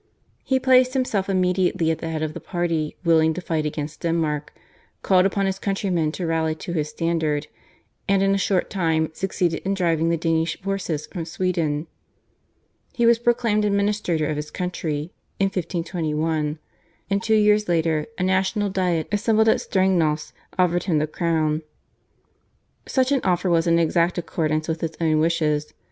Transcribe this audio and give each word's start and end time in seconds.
He 0.43 0.59
placed 0.59 0.95
himself 0.95 1.29
immediately 1.29 1.91
at 1.91 1.99
the 1.99 2.09
head 2.09 2.23
of 2.23 2.33
the 2.33 2.39
party 2.39 2.95
willing 3.03 3.35
to 3.35 3.39
fight 3.41 3.67
against 3.67 3.99
Denmark, 3.99 4.51
called 5.03 5.27
upon 5.27 5.45
his 5.45 5.59
countrymen 5.59 6.11
to 6.13 6.25
rally 6.25 6.55
to 6.55 6.73
his 6.73 6.89
standard, 6.89 7.45
and 8.09 8.23
in 8.23 8.33
a 8.33 8.37
short 8.39 8.71
time 8.71 9.11
succeeded 9.13 9.61
in 9.63 9.75
driving 9.75 10.09
the 10.09 10.17
Danish 10.17 10.59
forces 10.59 11.05
from 11.05 11.25
Sweden. 11.25 11.85
He 12.93 13.05
was 13.05 13.19
proclaimed 13.19 13.63
administrator 13.63 14.25
of 14.25 14.37
his 14.37 14.49
country 14.49 15.11
in 15.39 15.49
1521, 15.49 16.57
and 17.11 17.21
two 17.21 17.35
years 17.35 17.69
later 17.69 18.07
a 18.17 18.23
national 18.23 18.71
Diet 18.71 19.07
assembled 19.11 19.49
at 19.49 19.61
Strengnas 19.61 20.33
offered 20.57 20.85
him 20.85 20.97
the 20.97 21.05
crown. 21.05 21.61
Such 22.87 23.11
an 23.11 23.21
offer 23.23 23.51
was 23.51 23.67
in 23.67 23.77
exact 23.77 24.17
accordance 24.17 24.67
with 24.67 24.81
his 24.81 24.97
own 24.99 25.19
wishes. 25.19 25.75